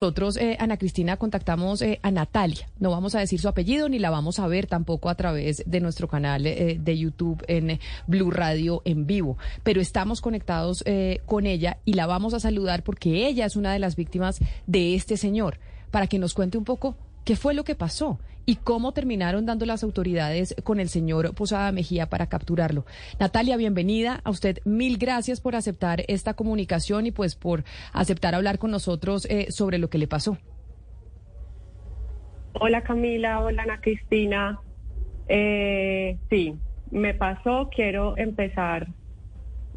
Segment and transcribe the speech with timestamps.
[0.00, 2.70] Nosotros, eh, Ana Cristina, contactamos eh, a Natalia.
[2.78, 5.80] No vamos a decir su apellido ni la vamos a ver tampoco a través de
[5.80, 9.38] nuestro canal eh, de YouTube en Blue Radio en vivo.
[9.64, 10.84] Pero estamos conectados
[11.26, 14.38] con ella y la vamos a saludar porque ella es una de las víctimas
[14.68, 15.58] de este señor.
[15.90, 16.94] Para que nos cuente un poco
[17.24, 21.70] qué fue lo que pasó y cómo terminaron dando las autoridades con el señor Posada
[21.70, 22.86] Mejía para capturarlo.
[23.20, 24.22] Natalia, bienvenida.
[24.24, 29.26] A usted mil gracias por aceptar esta comunicación y pues por aceptar hablar con nosotros
[29.26, 30.38] eh, sobre lo que le pasó.
[32.54, 34.58] Hola Camila, hola Ana Cristina.
[35.28, 36.54] Eh, sí,
[36.90, 38.86] me pasó, quiero empezar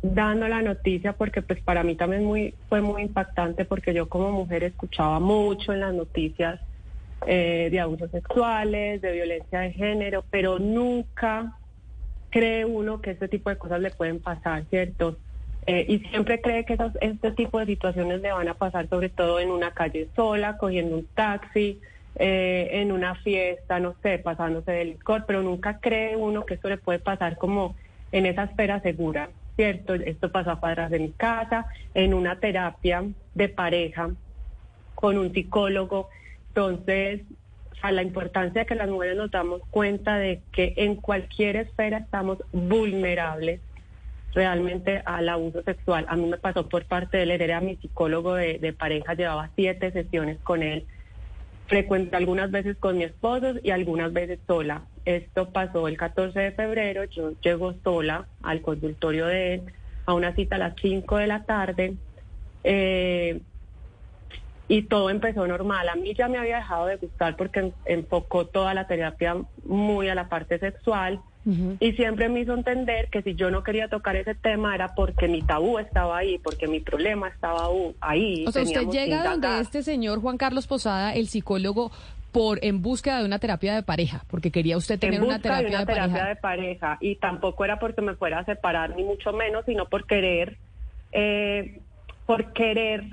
[0.02, 4.32] dando la noticia porque pues para mí también muy, fue muy impactante porque yo como
[4.32, 6.62] mujer escuchaba mucho en las noticias
[7.28, 11.58] eh, de abusos sexuales, de violencia de género, pero nunca
[12.30, 15.18] cree uno que este tipo de cosas le pueden pasar, ¿cierto?
[15.68, 19.40] Eh, y siempre cree que este tipo de situaciones le van a pasar sobre todo
[19.40, 21.80] en una calle sola, cogiendo un taxi,
[22.16, 26.68] eh, en una fiesta, no sé, pasándose de licor, pero nunca cree uno que esto
[26.68, 27.76] le puede pasar como
[28.12, 29.94] en esa esfera segura, ¿cierto?
[29.94, 33.04] Esto pasó a cuadras de mi casa, en una terapia
[33.36, 34.10] de pareja
[34.96, 36.10] con un psicólogo
[36.52, 37.22] entonces,
[37.82, 42.00] a la importancia de que las mujeres nos damos cuenta de que en cualquier esfera
[42.00, 43.62] estamos vulnerables
[44.34, 46.06] realmente al abuso sexual.
[46.10, 49.92] A mí me pasó por parte de él, era mi psicólogo de, pareja, llevaba siete
[49.92, 50.86] sesiones con él,
[51.68, 54.84] frecuente algunas veces con mi esposo y algunas veces sola.
[55.06, 59.62] Esto pasó el 14 de febrero, yo llego sola al consultorio de él
[60.06, 61.96] a una cita a las 5 de la tarde.
[62.66, 63.40] Eh,
[64.72, 65.90] y todo empezó normal.
[65.90, 70.16] A mí ya me había dejado de gustar porque enfocó toda la terapia muy a
[70.16, 71.20] la parte sexual
[71.80, 75.28] y siempre me hizo entender que si yo no quería tocar ese tema era porque
[75.28, 77.68] mi tabú estaba ahí, porque mi problema estaba
[78.00, 78.46] ahí.
[78.48, 81.92] O sea, usted llega donde este señor Juan Carlos Posada, el psicólogo,
[82.32, 85.76] por en búsqueda de una terapia de pareja, porque quería usted tener una terapia, de,
[85.76, 86.30] una terapia pareja.
[86.30, 90.06] de pareja y tampoco era porque me fuera a separar ni mucho menos, sino por
[90.06, 90.56] querer,
[91.12, 91.82] eh,
[92.26, 93.04] por querer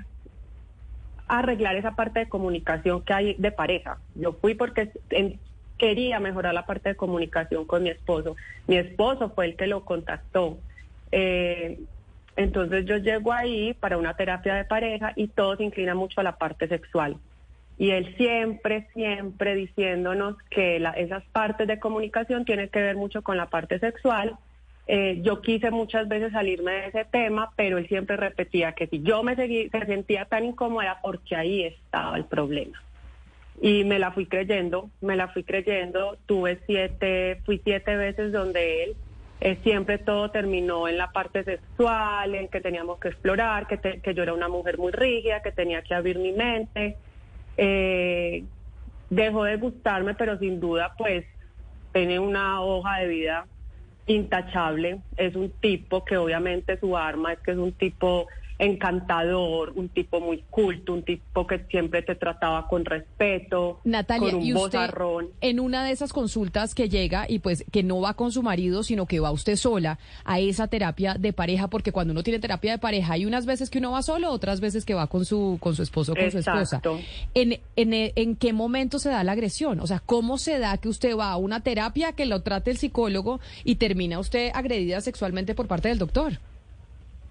[1.29, 3.99] arreglar esa parte de comunicación que hay de pareja.
[4.15, 4.91] Yo fui porque
[5.77, 8.35] quería mejorar la parte de comunicación con mi esposo.
[8.67, 10.57] Mi esposo fue el que lo contactó.
[11.11, 11.79] Eh,
[12.35, 16.23] entonces yo llego ahí para una terapia de pareja y todo se inclina mucho a
[16.23, 17.17] la parte sexual.
[17.77, 23.37] Y él siempre, siempre diciéndonos que esas partes de comunicación tienen que ver mucho con
[23.37, 24.35] la parte sexual
[24.91, 29.03] eh, yo quise muchas veces salirme de ese tema, pero él siempre repetía que si
[29.03, 32.81] yo me, seguí, se sentía tan incómoda porque ahí estaba el problema.
[33.61, 36.17] Y me la fui creyendo, me la fui creyendo.
[36.25, 38.95] Tuve siete, fui siete veces donde él
[39.41, 44.13] eh, siempre todo terminó en la parte sexual, en que teníamos que explorar, que, que
[44.15, 46.97] yo era una mujer muy rígida, que tenía que abrir mi mente.
[47.57, 48.43] Eh,
[49.11, 51.27] dejó de gustarme, pero sin duda, pues,
[51.93, 53.45] tiene una hoja de vida
[54.09, 58.27] intachable, es un tipo que obviamente su arma es que es un tipo
[58.59, 64.41] encantador, un tipo muy culto, un tipo que siempre te trataba con respeto, Natalia, con
[64.41, 64.89] un ¿y usted
[65.41, 68.83] en una de esas consultas que llega y pues que no va con su marido,
[68.83, 72.73] sino que va usted sola a esa terapia de pareja, porque cuando uno tiene terapia
[72.73, 75.57] de pareja hay unas veces que uno va solo, otras veces que va con su
[75.61, 76.81] con su esposo o con su esposa.
[77.33, 79.79] ¿En, en, ¿En qué momento se da la agresión?
[79.79, 82.77] O sea, ¿cómo se da que usted va a una terapia que lo trate el
[82.77, 86.39] psicólogo y termina usted agredida sexualmente por parte del doctor?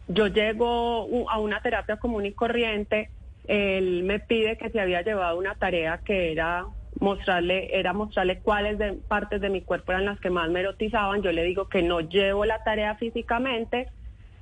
[0.08, 3.10] Yo llego a una terapia común y corriente,
[3.46, 6.66] él me pide que se había llevado una tarea que era
[7.00, 11.22] mostrarle, era mostrarle cuáles partes de mi cuerpo eran las que más me erotizaban.
[11.22, 13.88] Yo le digo que no llevo la tarea físicamente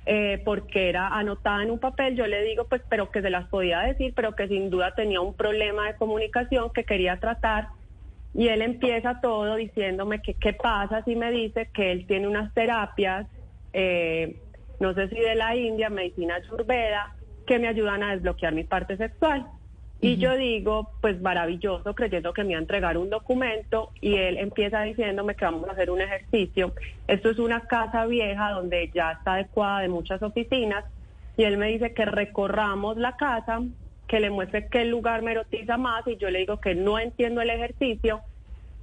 [0.05, 2.15] eh, porque era anotada en un papel.
[2.15, 5.19] Yo le digo, pues, pero que se las podía decir, pero que sin duda tenía
[5.21, 7.67] un problema de comunicación que quería tratar.
[8.33, 12.53] Y él empieza todo diciéndome que qué pasa si me dice que él tiene unas
[12.53, 13.27] terapias
[13.73, 14.37] eh,
[14.79, 17.15] no sé si de la India, medicina ayurveda,
[17.45, 19.47] que me ayudan a desbloquear mi parte sexual.
[19.99, 24.37] Y yo digo, pues maravilloso, creyendo que me iba a entregar un documento y él
[24.37, 26.73] empieza diciéndome que vamos a hacer un ejercicio.
[27.07, 30.85] Esto es una casa vieja donde ya está adecuada de muchas oficinas
[31.35, 33.63] y él me dice que recorramos la casa,
[34.07, 37.41] que le muestre qué lugar me erotiza más y yo le digo que no entiendo
[37.41, 38.21] el ejercicio,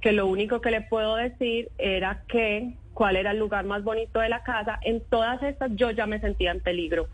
[0.01, 4.19] que lo único que le puedo decir era que cuál era el lugar más bonito
[4.21, 7.07] de la casa, en todas estas yo ya me sentía en peligro.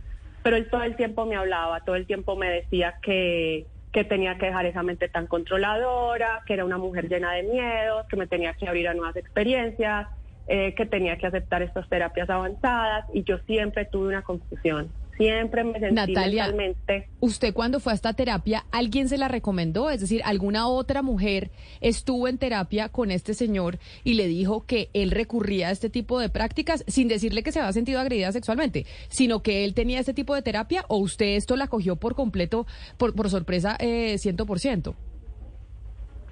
[0.44, 4.38] Pero él todo el tiempo me hablaba, todo el tiempo me decía que, que tenía
[4.38, 8.28] que dejar esa mente tan controladora, que era una mujer llena de miedos, que me
[8.28, 10.08] tenía que abrir a nuevas experiencias,
[10.48, 14.92] eh, que tenía que aceptar estas terapias avanzadas y yo siempre tuve una confusión.
[15.18, 17.10] Siempre me sentí Natalia, mentalmente.
[17.20, 19.90] ¿Usted cuando fue a esta terapia, alguien se la recomendó?
[19.90, 24.90] Es decir, ¿alguna otra mujer estuvo en terapia con este señor y le dijo que
[24.94, 28.86] él recurría a este tipo de prácticas sin decirle que se había sentido agredida sexualmente,
[29.10, 32.66] sino que él tenía este tipo de terapia o usted esto la cogió por completo,
[32.98, 34.96] por, por sorpresa, eh, ciento por ciento?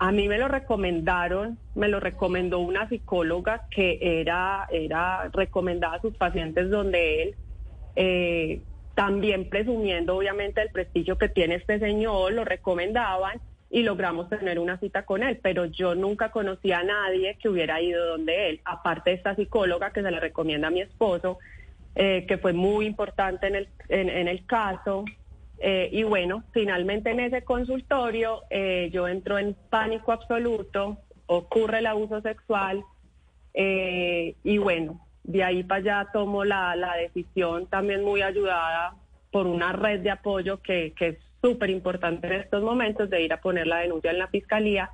[0.01, 6.01] A mí me lo recomendaron, me lo recomendó una psicóloga que era, era recomendada a
[6.01, 7.35] sus pacientes donde él,
[8.01, 8.61] eh,
[8.95, 14.79] también presumiendo obviamente el prestigio que tiene este señor, lo recomendaban y logramos tener una
[14.79, 19.09] cita con él, pero yo nunca conocí a nadie que hubiera ido donde él, aparte
[19.09, 21.39] de esta psicóloga que se le recomienda a mi esposo,
[21.95, 25.03] eh, que fue muy importante en el, en el caso,
[25.59, 28.43] eh, y bueno, finalmente en ese consultorio
[28.91, 32.81] yo entro en pánico absoluto, ocurre el abuso sexual
[33.53, 38.95] y bueno, de ahí para allá tomo la, decisión también muy ayudada
[39.31, 43.31] por una red de apoyo que, que es súper importante en estos momentos de ir
[43.31, 44.89] a poner la denuncia en la fiscalía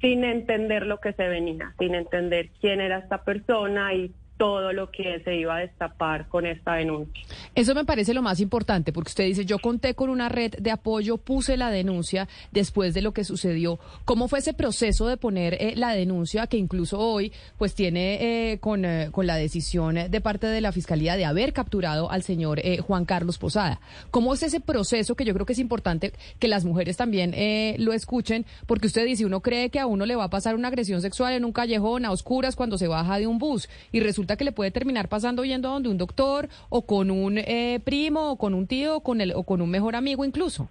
[0.00, 4.12] sin entender lo que se venía, sin entender quién era esta persona y
[4.44, 7.24] todo lo que se iba a destapar con esta denuncia.
[7.54, 10.70] Eso me parece lo más importante, porque usted dice, yo conté con una red de
[10.70, 13.78] apoyo, puse la denuncia después de lo que sucedió.
[14.04, 18.58] ¿Cómo fue ese proceso de poner eh, la denuncia que incluso hoy pues tiene eh,
[18.58, 22.60] con, eh, con, la decisión de parte de la Fiscalía de haber capturado al señor
[22.82, 23.80] Juan Carlos Posada?
[24.10, 27.34] ¿Cómo es ese proceso que yo creo que es importante que las mujeres también
[27.78, 28.44] lo escuchen?
[28.66, 31.32] Porque usted dice, uno cree que a uno le va a pasar una agresión sexual
[31.32, 34.52] en un callejón a oscuras cuando se baja de un bus y resulta que le
[34.52, 38.54] puede terminar pasando yendo a donde un doctor o con un eh, primo o con
[38.54, 40.68] un tío o con, el, o con un mejor amigo incluso.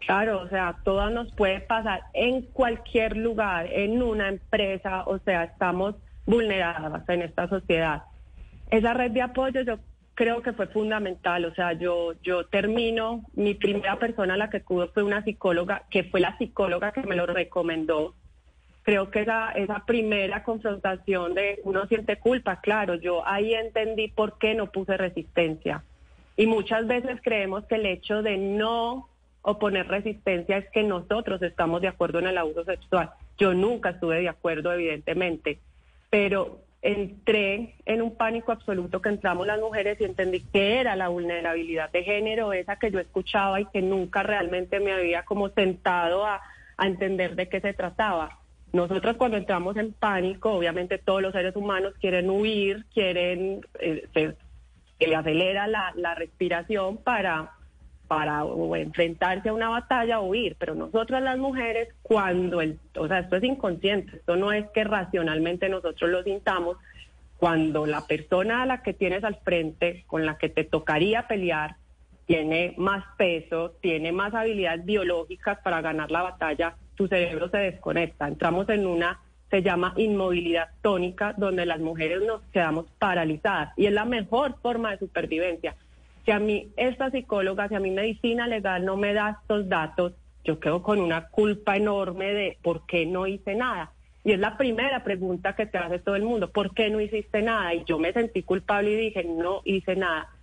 [0.00, 5.44] Claro, o sea, todo nos puede pasar en cualquier lugar, en una empresa, o sea,
[5.44, 5.94] estamos
[6.26, 8.02] vulneradas en esta sociedad.
[8.70, 9.78] Esa red de apoyo yo
[10.14, 14.60] creo que fue fundamental, o sea, yo yo termino, mi primera persona a la que
[14.60, 18.14] tuve fue una psicóloga, que fue la psicóloga que me lo recomendó,
[18.84, 24.38] creo que esa, esa primera confrontación de uno siente culpa, claro, yo ahí entendí por
[24.38, 25.82] qué no puse resistencia.
[26.36, 29.08] Y muchas veces creemos que el hecho de no
[29.42, 33.10] oponer resistencia es que nosotros estamos de acuerdo en el abuso sexual.
[33.38, 35.58] Yo nunca estuve de acuerdo, evidentemente,
[36.10, 41.08] pero entré en un pánico absoluto que entramos las mujeres y entendí que era la
[41.08, 46.26] vulnerabilidad de género, esa que yo escuchaba y que nunca realmente me había como sentado
[46.26, 46.42] a,
[46.76, 48.43] a entender de qué se trataba.
[48.74, 55.14] Nosotros cuando entramos en pánico, obviamente todos los seres humanos quieren huir, quieren, eh, se,
[55.14, 57.52] acelera la, respiración para,
[58.08, 58.42] para
[58.76, 63.36] enfrentarse a una batalla o huir, pero nosotros las mujeres cuando el, o sea, esto
[63.36, 66.76] es inconsciente, esto no es que racionalmente nosotros lo sintamos,
[67.36, 71.76] cuando la persona a la que tienes al frente, con la que te tocaría pelear,
[72.26, 78.28] tiene más peso, tiene más habilidades biológicas para ganar la batalla, tu cerebro se desconecta.
[78.28, 83.92] Entramos en una, se llama inmovilidad tónica, donde las mujeres nos quedamos paralizadas y es
[83.92, 85.76] la mejor forma de supervivencia.
[86.24, 90.14] Si a mí esta psicóloga, si a mí medicina legal no me da estos datos,
[90.44, 93.92] yo quedo con una culpa enorme de por qué no hice nada.
[94.24, 97.42] Y es la primera pregunta que te hace todo el mundo, ¿por qué no hiciste
[97.42, 97.74] nada?
[97.74, 100.33] Y yo me sentí culpable y dije, no hice nada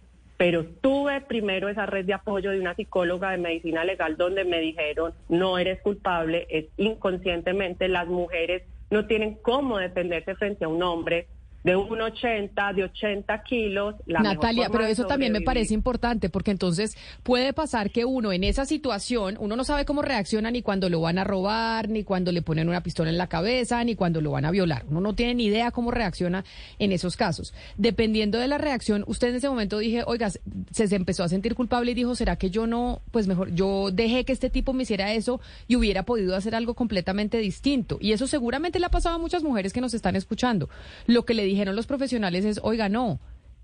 [0.42, 4.60] pero tuve primero esa red de apoyo de una psicóloga de medicina legal donde me
[4.60, 10.82] dijeron, no eres culpable, es inconscientemente las mujeres no tienen cómo defenderse frente a un
[10.82, 11.28] hombre
[11.64, 13.96] de 1,80, de 80 kilos.
[14.06, 18.66] Natalia, pero eso también me parece importante porque entonces puede pasar que uno en esa
[18.66, 22.42] situación, uno no sabe cómo reacciona ni cuando lo van a robar, ni cuando le
[22.42, 24.86] ponen una pistola en la cabeza, ni cuando lo van a violar.
[24.90, 26.44] Uno no tiene ni idea cómo reacciona
[26.80, 27.54] en esos casos.
[27.78, 31.92] Dependiendo de la reacción, usted en ese momento dije, oiga, se, empezó a sentir culpable
[31.92, 35.14] y dijo, ¿será que yo no, pues mejor, yo dejé que este tipo me hiciera
[35.14, 37.98] eso y hubiera podido hacer algo completamente distinto?
[38.02, 40.70] Y eso seguramente le ha pasado a muchas mujeres que nos están escuchando.
[41.08, 43.20] Lo que le dijeron los profesionales es, oiga, no,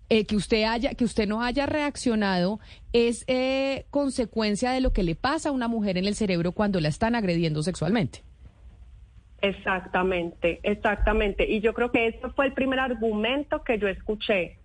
[0.09, 2.59] eh, que usted haya, que usted no haya reaccionado
[2.93, 6.79] es eh, consecuencia de lo que le pasa a una mujer en el cerebro cuando
[6.79, 8.23] la están agrediendo sexualmente.
[9.41, 11.45] Exactamente, exactamente.
[11.45, 14.57] Y yo creo que ese fue el primer argumento que yo escuché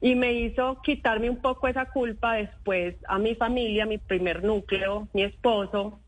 [0.00, 5.08] y me hizo quitarme un poco esa culpa después a mi familia, mi primer núcleo,
[5.12, 6.00] mi esposo,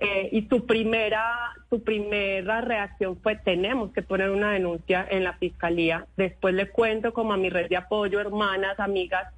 [0.00, 5.34] eh, y su primera, su primera reacción fue tenemos que poner una denuncia en la
[5.34, 6.06] fiscalía.
[6.16, 9.32] Después le cuento como a mi red de apoyo, hermanas, amigas,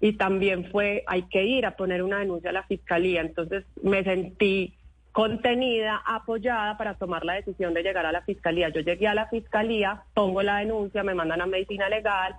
[0.00, 3.20] y también fue hay que ir a poner una denuncia a la fiscalía.
[3.20, 4.74] Entonces me sentí
[5.12, 8.70] contenida, apoyada para tomar la decisión de llegar a la fiscalía.
[8.70, 12.34] Yo llegué a la fiscalía, pongo la denuncia, me mandan a medicina legal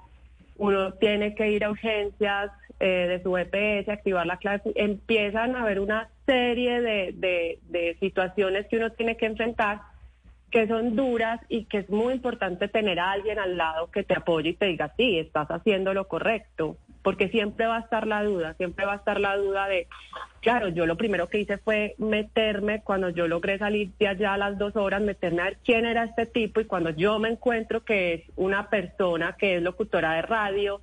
[0.59, 5.63] uno tiene que ir a urgencias eh, de su EPS, activar la clave, empiezan a
[5.63, 9.81] haber una serie de, de situaciones que uno tiene que enfrentar
[10.51, 14.15] que son duras y que es muy importante tener a alguien al lado que te
[14.15, 18.23] apoye y te diga, sí, estás haciendo lo correcto, porque siempre va a estar la
[18.23, 19.87] duda, siempre va a estar la duda de,
[20.41, 24.37] claro, yo lo primero que hice fue meterme, cuando yo logré salir de allá a
[24.37, 27.83] las dos horas, meterme a ver quién era este tipo y cuando yo me encuentro
[27.83, 30.81] que es una persona que es locutora de radio,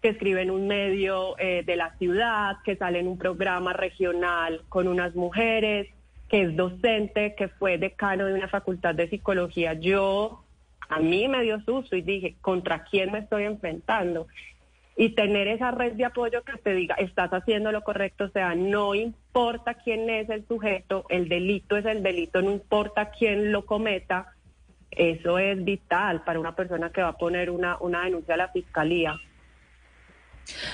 [0.00, 4.62] que escribe en un medio eh, de la ciudad, que sale en un programa regional
[4.68, 5.88] con unas mujeres,
[6.28, 10.44] que es docente, que fue decano de una facultad de psicología, yo,
[10.88, 14.28] a mí me dio susto y dije, ¿contra quién me estoy enfrentando?
[14.98, 18.54] Y tener esa red de apoyo que te diga, estás haciendo lo correcto, o sea,
[18.56, 23.64] no importa quién es el sujeto, el delito es el delito, no importa quién lo
[23.64, 24.34] cometa,
[24.90, 28.48] eso es vital para una persona que va a poner una, una denuncia a la
[28.48, 29.14] fiscalía.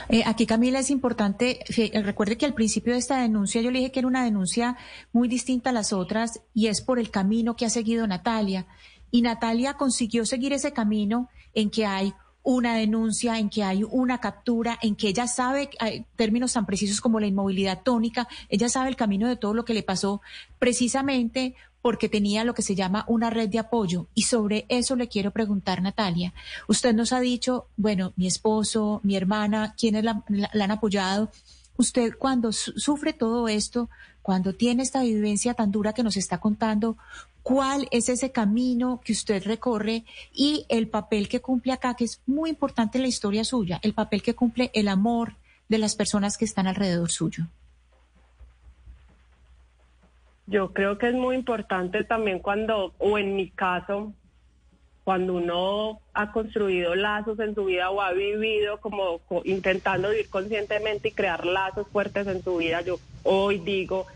[0.09, 1.61] Eh, aquí, Camila, es importante,
[2.03, 4.77] recuerde que al principio de esta denuncia yo le dije que era una denuncia
[5.13, 8.67] muy distinta a las otras y es por el camino que ha seguido Natalia.
[9.11, 14.21] Y Natalia consiguió seguir ese camino en que hay una denuncia, en que hay una
[14.21, 18.91] captura, en que ella sabe hay términos tan precisos como la inmovilidad tónica, ella sabe
[18.91, 20.21] el camino de todo lo que le pasó
[20.59, 24.07] precisamente porque tenía lo que se llama una red de apoyo.
[24.15, 26.33] Y sobre eso le quiero preguntar, Natalia.
[26.67, 31.31] Usted nos ha dicho, bueno, mi esposo, mi hermana, quienes la, han apoyado.
[31.77, 33.91] Usted cuando sufre todo esto,
[34.23, 36.97] cuando tiene esta vivencia tan dura que nos está contando,
[37.43, 42.23] ¿cuál es ese camino que usted recorre y el papel que cumple acá, que es
[42.27, 45.35] muy importante en la historia suya, el papel que cumple el amor
[45.69, 47.47] de las personas que están alrededor suyo?
[50.47, 54.13] Yo creo que es muy importante también cuando, o en mi caso,
[55.05, 61.09] cuando uno ha construido lazos en su vida o ha vivido como intentando vivir conscientemente
[61.09, 64.07] y crear lazos fuertes en su vida, yo hoy digo,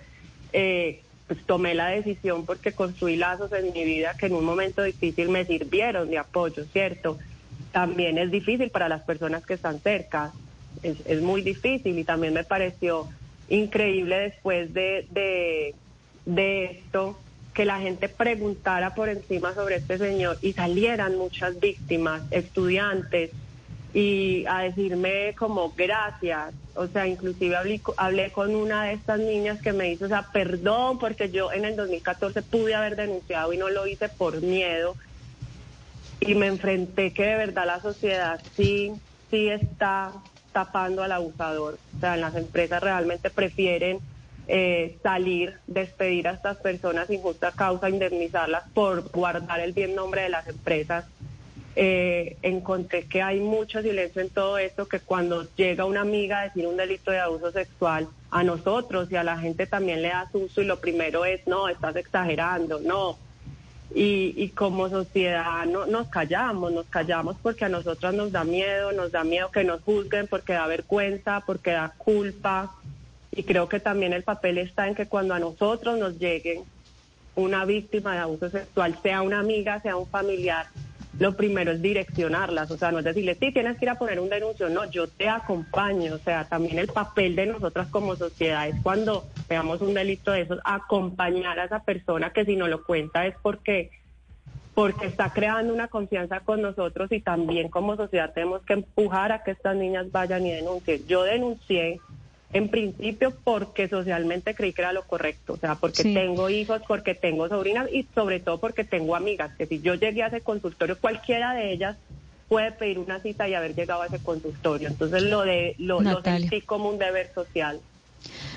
[0.53, 4.83] eh, pues tomé la decisión porque construí lazos en mi vida que en un momento
[4.83, 7.19] difícil me sirvieron de apoyo, ¿cierto?
[7.71, 10.33] También es difícil para las personas que están cerca,
[10.83, 13.09] es, es muy difícil y también me pareció
[13.51, 15.75] increíble después de
[16.29, 17.19] de esto,
[17.59, 23.33] que la gente preguntara por encima sobre este señor y salieran muchas víctimas, estudiantes,
[23.93, 26.55] y a decirme como gracias.
[26.77, 27.57] O sea, inclusive
[27.97, 31.65] hablé, con una de estas niñas que me dice, o sea, perdón porque yo en
[31.65, 34.95] el 2014 pude haber denunciado y no lo hice por miedo.
[36.21, 38.93] Y me enfrenté que de verdad la sociedad sí,
[39.33, 40.13] sí está
[40.53, 41.77] tapando al abusador.
[41.97, 43.99] O sea, las empresas realmente prefieren
[44.51, 50.23] eh, salir, despedir a estas personas sin justa causa, indemnizarlas por guardar el bien nombre
[50.23, 51.05] de las empresas.
[51.77, 56.45] Eh, encontré que hay mucho silencio en todo esto, que cuando llega una amiga a
[56.45, 60.29] decir un delito de abuso sexual, a nosotros y a la gente también le da
[60.33, 63.19] susto y lo primero es, no, estás exagerando, no.
[63.95, 68.93] Y, y como sociedad no, nos callamos, nos callamos porque a nosotras nos da miedo,
[68.93, 72.75] nos da miedo que nos juzguen porque da vergüenza, porque da culpa.
[73.39, 76.61] Y creo que también el papel está en que cuando a nosotros nos llegue
[77.37, 80.67] una víctima de abuso sexual, sea una amiga, sea un familiar,
[81.21, 84.19] lo primero es direccionarlas, o sea, no es decirle, sí, tienes que ir a poner
[84.19, 88.67] un denuncio, no, yo te acompaño, o sea, también el papel de nosotras como sociedad
[88.67, 92.83] es cuando veamos un delito de esos, acompañar a esa persona que si no lo
[92.83, 93.93] cuenta es porque
[94.75, 99.45] porque está creando una confianza con nosotros y también como sociedad tenemos que empujar a
[99.45, 101.05] que estas niñas vayan y denuncien.
[101.09, 102.01] Yo denuncié
[102.53, 107.15] en principio porque socialmente creí que era lo correcto, o sea, porque tengo hijos, porque
[107.15, 110.99] tengo sobrinas y sobre todo porque tengo amigas, que si yo llegué a ese consultorio,
[110.99, 111.97] cualquiera de ellas
[112.49, 114.89] puede pedir una cita y haber llegado a ese consultorio.
[114.89, 117.81] Entonces lo de lo, lo sentí como un deber social.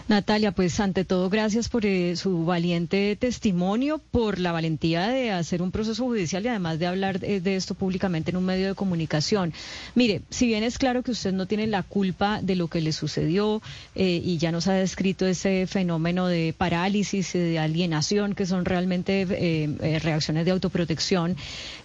[0.07, 5.61] Natalia, pues ante todo, gracias por eh, su valiente testimonio, por la valentía de hacer
[5.61, 9.53] un proceso judicial y además de hablar de, esto públicamente en un medio de comunicación.
[9.95, 12.91] Mire, si bien es claro que usted no tiene la culpa de lo que le
[12.91, 13.61] sucedió
[13.95, 18.65] eh, y ya nos ha descrito ese fenómeno de parálisis y de alienación, que son
[18.65, 21.37] realmente eh, reacciones de autoprotección,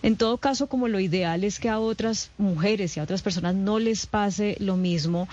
[0.03, 3.55] en todo caso, como lo ideal es que a otras mujeres y a otras personas
[3.55, 5.29] no les pase lo mismo,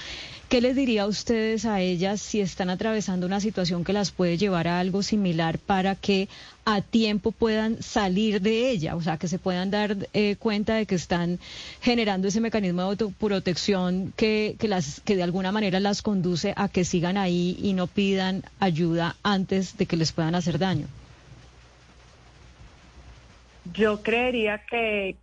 [0.53, 4.38] ¿qué les diría a ustedes a ellas si están atravesando una situación que las puede
[4.38, 6.29] llevar a algo similar para que
[6.63, 10.86] a tiempo puedan salir de ella, o sea, que se puedan dar eh, cuenta de
[10.86, 11.39] que están
[11.81, 17.17] generando ese mecanismo de autoprotección que, que, de alguna manera las conduce a que sigan
[17.17, 20.86] ahí y no pidan ayuda antes de que les puedan hacer daño.
[23.74, 25.15] Yo creería que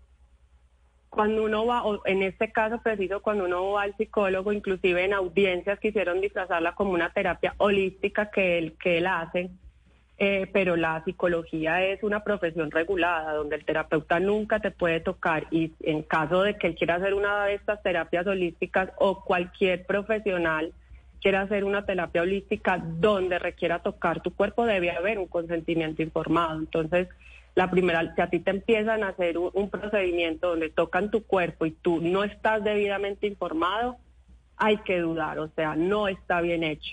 [1.10, 5.12] cuando uno va, o en este caso preciso, cuando uno va al psicólogo, inclusive en
[5.12, 9.50] audiencias quisieron disfrazarla como una terapia holística que él, que él hace,
[10.18, 15.46] eh, pero la psicología es una profesión regulada, donde el terapeuta nunca te puede tocar
[15.50, 19.86] y en caso de que él quiera hacer una de estas terapias holísticas o cualquier
[19.86, 20.72] profesional
[21.20, 26.58] quiera hacer una terapia holística donde requiera tocar tu cuerpo, debe haber un consentimiento informado.
[26.58, 27.08] Entonces,
[27.60, 31.66] la primera, si a ti te empiezan a hacer un, procedimiento donde tocan tu cuerpo
[31.66, 33.98] y tú no estás debidamente informado,
[34.56, 36.92] hay que dudar, o sea, no está bien hecho.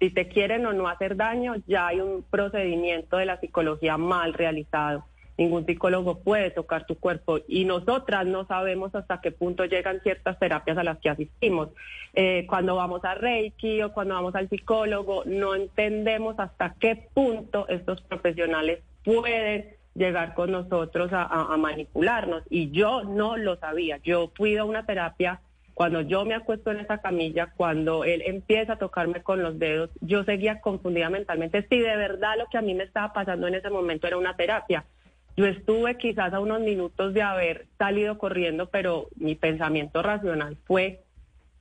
[0.00, 4.34] Si te quieren o no hacer daño, ya hay un procedimiento de la psicología mal
[4.34, 5.04] realizado.
[5.38, 10.36] Ningún psicólogo puede tocar tu cuerpo y nosotras no sabemos hasta qué punto llegan ciertas
[10.40, 11.68] terapias a las que asistimos.
[12.12, 17.68] Eh, cuando vamos a Reiki o cuando vamos al psicólogo, no entendemos hasta qué punto
[17.68, 22.42] estos profesionales pueden llegar con nosotros a, manipularnos.
[22.50, 23.98] Y yo no lo sabía.
[24.04, 25.40] Yo fui a una terapia
[25.74, 29.90] cuando yo me acuesto en esa camilla, cuando él empieza a tocarme con los dedos,
[30.00, 33.56] yo seguía confundida mentalmente si de verdad lo que a mí me estaba pasando en
[33.56, 34.86] ese momento era una terapia.
[35.36, 41.02] Yo estuve quizás a unos minutos de haber salido corriendo, pero mi pensamiento racional fue,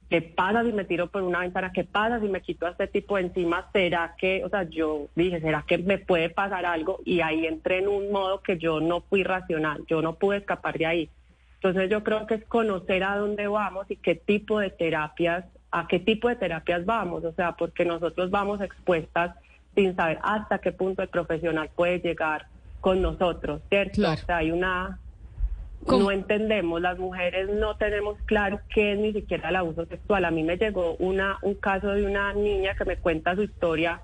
[0.10, 1.72] ¿qué pasa si me tiro por una ventana?
[1.72, 3.70] ¿Qué pasa si me quito a este tipo de encima?
[3.74, 7.00] ¿Será que, o sea, yo dije, ¿será que me puede pasar algo?
[7.06, 10.78] Y ahí entré en un modo que yo no fui racional, yo no pude escapar
[10.78, 11.10] de ahí.
[11.56, 15.88] Entonces yo creo que es conocer a dónde vamos y qué tipo de terapias, a
[15.88, 19.36] qué tipo de terapias vamos, o sea, porque nosotros vamos expuestas
[19.74, 22.48] sin saber hasta qué punto el profesional puede llegar
[22.82, 24.10] con nosotros, ¿cierto?
[24.10, 25.00] O sea, hay una
[25.88, 30.26] no entendemos, las mujeres no tenemos claro qué es ni siquiera el abuso sexual.
[30.26, 34.02] A mí me llegó una, un caso de una niña que me cuenta su historia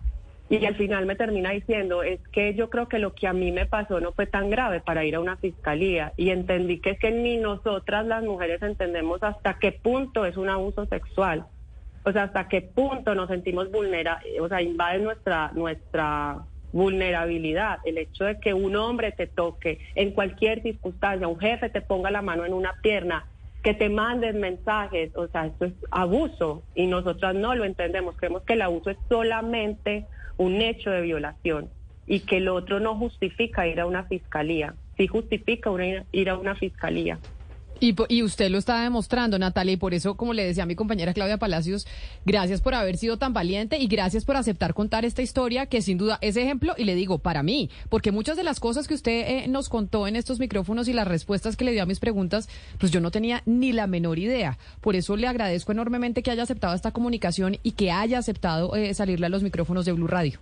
[0.49, 3.53] y al final me termina diciendo, es que yo creo que lo que a mí
[3.53, 6.99] me pasó no fue tan grave para ir a una fiscalía y entendí que es
[6.99, 11.45] que ni nosotras las mujeres entendemos hasta qué punto es un abuso sexual.
[12.03, 16.39] O sea, hasta qué punto nos sentimos vulnerables, o sea, invade nuestra, nuestra
[16.71, 21.81] vulnerabilidad, el hecho de que un hombre te toque en cualquier circunstancia, un jefe te
[21.81, 23.25] ponga la mano en una pierna,
[23.63, 28.41] que te manden mensajes, o sea, esto es abuso y nosotras no lo entendemos, creemos
[28.43, 30.07] que el abuso es solamente
[30.37, 31.69] un hecho de violación
[32.07, 35.69] y que el otro no justifica ir a una fiscalía, sí justifica
[36.11, 37.19] ir a una fiscalía.
[37.83, 41.15] Y, usted lo está demostrando, Natalia, y por eso, como le decía a mi compañera
[41.15, 41.87] Claudia Palacios,
[42.25, 45.97] gracias por haber sido tan valiente y gracias por aceptar contar esta historia, que sin
[45.97, 49.25] duda es ejemplo, y le digo, para mí, porque muchas de las cosas que usted
[49.27, 52.49] eh, nos contó en estos micrófonos y las respuestas que le dio a mis preguntas,
[52.77, 54.59] pues yo no tenía ni la menor idea.
[54.79, 58.93] Por eso le agradezco enormemente que haya aceptado esta comunicación y que haya aceptado eh,
[58.93, 60.39] salirle a los micrófonos de Blue Radio.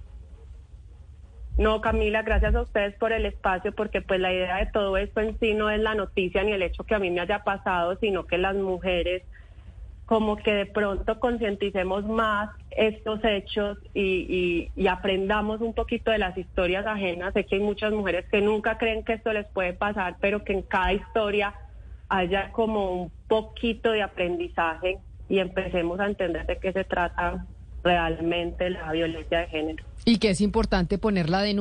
[1.59, 5.19] No, Camila, gracias a ustedes por el espacio, porque pues la idea de todo esto
[5.19, 7.97] en sí no es la noticia ni el hecho que a mí me haya pasado,
[7.99, 9.23] sino que las mujeres
[10.05, 16.87] como que de pronto concienticemos más estos hechos y, aprendamos un poquito de las historias
[16.87, 17.33] ajenas.
[17.33, 20.53] Sé que hay muchas mujeres que nunca creen que esto les puede pasar, pero que
[20.53, 21.53] en cada historia
[22.07, 27.45] haya como un poquito de aprendizaje y empecemos a entender de qué se trata
[27.83, 29.88] realmente la violencia de género.
[30.05, 31.57] Y que es importante poner la denuncia.